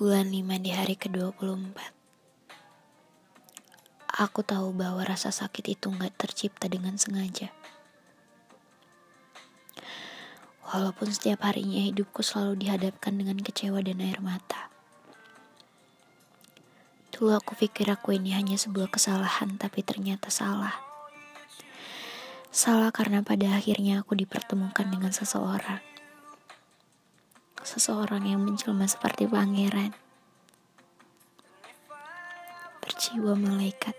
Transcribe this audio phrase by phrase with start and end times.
[0.00, 1.76] Bulan 5 di hari ke-24.
[4.16, 7.52] Aku tahu bahwa rasa sakit itu gak tercipta dengan sengaja.
[10.72, 14.72] Walaupun setiap harinya hidupku selalu dihadapkan dengan kecewa dan air mata.
[17.12, 20.80] Dulu aku pikir aku ini hanya sebuah kesalahan, tapi ternyata salah.
[22.48, 25.89] Salah karena pada akhirnya aku dipertemukan dengan seseorang
[27.70, 29.94] seseorang yang menjelma seperti pangeran.
[32.82, 33.94] Berjiwa malaikat.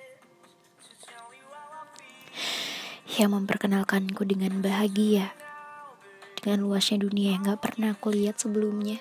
[3.16, 5.32] Yang memperkenalkanku dengan bahagia.
[6.36, 9.00] Dengan luasnya dunia yang gak pernah aku lihat sebelumnya.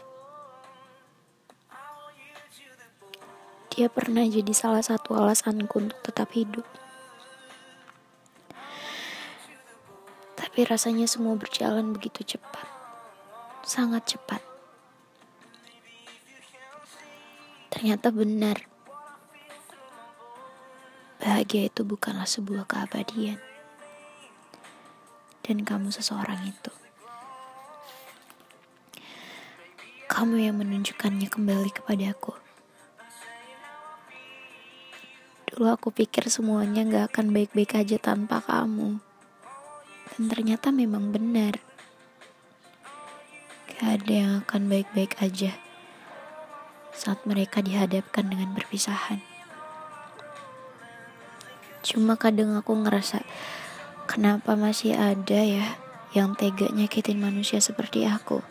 [3.74, 6.66] Dia pernah jadi salah satu alasanku untuk tetap hidup.
[10.38, 12.66] Tapi rasanya semua berjalan begitu cepat.
[13.64, 14.49] Sangat cepat.
[17.80, 18.60] Ternyata benar.
[21.16, 23.40] Bahagia itu bukanlah sebuah keabadian.
[25.40, 26.68] Dan kamu seseorang itu.
[30.12, 32.36] Kamu yang menunjukkannya kembali kepadaku.
[35.48, 39.00] Dulu aku pikir semuanya gak akan baik-baik aja tanpa kamu.
[40.20, 41.56] Dan ternyata memang benar.
[43.72, 45.69] Gak ada yang akan baik-baik aja
[46.94, 49.22] saat mereka dihadapkan dengan perpisahan.
[51.80, 53.24] Cuma kadang aku ngerasa
[54.04, 55.80] kenapa masih ada ya
[56.12, 58.42] yang tega nyakitin manusia seperti aku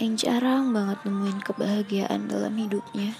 [0.00, 3.12] yang jarang banget nemuin kebahagiaan dalam hidupnya.